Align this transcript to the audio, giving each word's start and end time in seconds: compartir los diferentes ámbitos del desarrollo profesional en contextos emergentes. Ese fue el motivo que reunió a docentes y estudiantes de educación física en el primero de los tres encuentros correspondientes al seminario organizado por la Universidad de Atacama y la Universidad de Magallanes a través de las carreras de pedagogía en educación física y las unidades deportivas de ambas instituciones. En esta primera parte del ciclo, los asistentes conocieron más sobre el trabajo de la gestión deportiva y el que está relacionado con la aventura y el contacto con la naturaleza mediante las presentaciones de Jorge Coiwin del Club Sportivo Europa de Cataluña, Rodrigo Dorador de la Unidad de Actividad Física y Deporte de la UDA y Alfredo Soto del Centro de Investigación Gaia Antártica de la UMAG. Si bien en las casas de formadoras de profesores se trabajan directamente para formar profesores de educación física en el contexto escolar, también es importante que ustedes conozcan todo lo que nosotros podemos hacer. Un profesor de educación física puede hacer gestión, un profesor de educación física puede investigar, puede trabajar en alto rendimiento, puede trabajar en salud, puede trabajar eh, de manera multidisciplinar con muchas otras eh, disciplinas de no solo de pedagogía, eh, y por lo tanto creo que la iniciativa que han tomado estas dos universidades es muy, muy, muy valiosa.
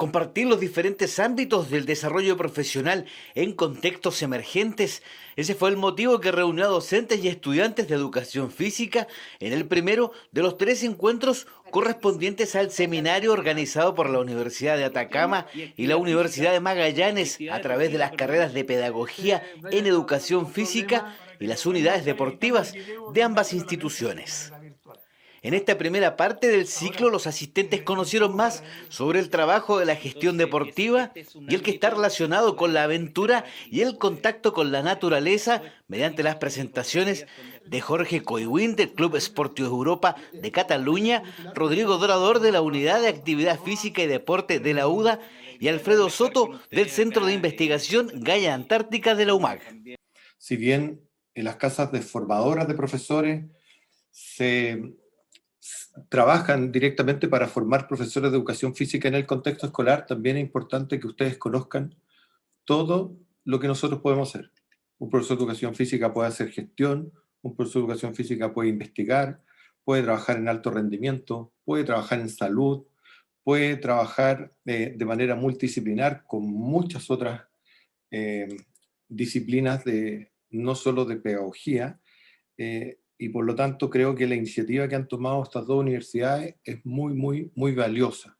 compartir 0.00 0.46
los 0.46 0.60
diferentes 0.60 1.18
ámbitos 1.18 1.68
del 1.68 1.84
desarrollo 1.84 2.34
profesional 2.34 3.04
en 3.34 3.52
contextos 3.52 4.22
emergentes. 4.22 5.02
Ese 5.36 5.54
fue 5.54 5.68
el 5.68 5.76
motivo 5.76 6.20
que 6.20 6.32
reunió 6.32 6.64
a 6.64 6.68
docentes 6.68 7.22
y 7.22 7.28
estudiantes 7.28 7.86
de 7.86 7.96
educación 7.96 8.50
física 8.50 9.08
en 9.40 9.52
el 9.52 9.66
primero 9.66 10.12
de 10.32 10.40
los 10.40 10.56
tres 10.56 10.84
encuentros 10.84 11.46
correspondientes 11.70 12.56
al 12.56 12.70
seminario 12.70 13.30
organizado 13.34 13.94
por 13.94 14.08
la 14.08 14.20
Universidad 14.20 14.78
de 14.78 14.86
Atacama 14.86 15.46
y 15.52 15.86
la 15.86 15.98
Universidad 15.98 16.52
de 16.52 16.60
Magallanes 16.60 17.38
a 17.52 17.60
través 17.60 17.92
de 17.92 17.98
las 17.98 18.12
carreras 18.12 18.54
de 18.54 18.64
pedagogía 18.64 19.42
en 19.70 19.86
educación 19.86 20.50
física 20.50 21.14
y 21.38 21.46
las 21.46 21.66
unidades 21.66 22.06
deportivas 22.06 22.72
de 23.12 23.22
ambas 23.22 23.52
instituciones. 23.52 24.50
En 25.42 25.54
esta 25.54 25.78
primera 25.78 26.16
parte 26.16 26.48
del 26.48 26.66
ciclo, 26.66 27.08
los 27.08 27.26
asistentes 27.26 27.82
conocieron 27.82 28.36
más 28.36 28.62
sobre 28.90 29.20
el 29.20 29.30
trabajo 29.30 29.78
de 29.78 29.86
la 29.86 29.96
gestión 29.96 30.36
deportiva 30.36 31.12
y 31.14 31.54
el 31.54 31.62
que 31.62 31.70
está 31.70 31.88
relacionado 31.88 32.56
con 32.56 32.74
la 32.74 32.82
aventura 32.82 33.46
y 33.70 33.80
el 33.80 33.96
contacto 33.96 34.52
con 34.52 34.70
la 34.70 34.82
naturaleza 34.82 35.62
mediante 35.88 36.22
las 36.22 36.36
presentaciones 36.36 37.26
de 37.64 37.80
Jorge 37.80 38.22
Coiwin 38.22 38.76
del 38.76 38.92
Club 38.92 39.18
Sportivo 39.18 39.68
Europa 39.68 40.14
de 40.32 40.52
Cataluña, 40.52 41.22
Rodrigo 41.54 41.96
Dorador 41.96 42.40
de 42.40 42.52
la 42.52 42.60
Unidad 42.60 43.00
de 43.00 43.08
Actividad 43.08 43.60
Física 43.60 44.02
y 44.02 44.08
Deporte 44.08 44.60
de 44.60 44.74
la 44.74 44.88
UDA 44.88 45.20
y 45.58 45.68
Alfredo 45.68 46.10
Soto 46.10 46.60
del 46.70 46.90
Centro 46.90 47.24
de 47.24 47.32
Investigación 47.32 48.10
Gaia 48.12 48.52
Antártica 48.52 49.14
de 49.14 49.24
la 49.24 49.34
UMAG. 49.34 49.60
Si 50.36 50.56
bien 50.56 51.00
en 51.34 51.44
las 51.44 51.56
casas 51.56 51.92
de 51.92 52.02
formadoras 52.02 52.68
de 52.68 52.74
profesores 52.74 53.44
se 54.10 54.96
trabajan 56.08 56.72
directamente 56.72 57.28
para 57.28 57.46
formar 57.46 57.88
profesores 57.88 58.30
de 58.30 58.36
educación 58.36 58.74
física 58.74 59.08
en 59.08 59.14
el 59.14 59.26
contexto 59.26 59.66
escolar, 59.66 60.06
también 60.06 60.36
es 60.36 60.42
importante 60.42 61.00
que 61.00 61.06
ustedes 61.06 61.38
conozcan 61.38 61.94
todo 62.64 63.16
lo 63.44 63.58
que 63.60 63.68
nosotros 63.68 64.00
podemos 64.00 64.28
hacer. 64.28 64.50
Un 64.98 65.10
profesor 65.10 65.36
de 65.38 65.44
educación 65.44 65.74
física 65.74 66.12
puede 66.12 66.28
hacer 66.28 66.50
gestión, 66.50 67.12
un 67.42 67.56
profesor 67.56 67.82
de 67.82 67.86
educación 67.86 68.14
física 68.14 68.52
puede 68.52 68.68
investigar, 68.68 69.42
puede 69.84 70.02
trabajar 70.02 70.36
en 70.36 70.48
alto 70.48 70.70
rendimiento, 70.70 71.52
puede 71.64 71.84
trabajar 71.84 72.20
en 72.20 72.28
salud, 72.28 72.84
puede 73.42 73.76
trabajar 73.76 74.52
eh, 74.66 74.94
de 74.96 75.04
manera 75.04 75.34
multidisciplinar 75.34 76.24
con 76.26 76.44
muchas 76.44 77.10
otras 77.10 77.42
eh, 78.10 78.48
disciplinas 79.08 79.84
de 79.84 80.30
no 80.50 80.74
solo 80.74 81.04
de 81.04 81.16
pedagogía, 81.16 82.00
eh, 82.58 82.98
y 83.20 83.28
por 83.28 83.44
lo 83.44 83.54
tanto 83.54 83.90
creo 83.90 84.14
que 84.14 84.26
la 84.26 84.34
iniciativa 84.34 84.88
que 84.88 84.96
han 84.96 85.06
tomado 85.06 85.42
estas 85.42 85.66
dos 85.66 85.78
universidades 85.78 86.56
es 86.64 86.84
muy, 86.86 87.12
muy, 87.12 87.52
muy 87.54 87.74
valiosa. 87.74 88.39